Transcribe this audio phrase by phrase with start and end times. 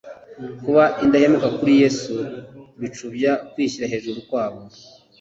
[0.63, 2.13] kuba indahemuka kuri Yesu
[2.79, 4.59] bicubya kwishyira hejuru kwabo;